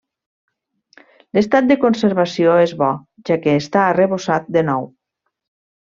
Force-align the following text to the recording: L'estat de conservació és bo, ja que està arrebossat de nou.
L'estat 1.37 1.67
de 1.73 1.77
conservació 1.85 2.57
és 2.63 2.75
bo, 2.83 2.91
ja 3.31 3.41
que 3.47 3.57
està 3.65 3.85
arrebossat 3.93 4.53
de 4.59 4.69
nou. 4.73 4.93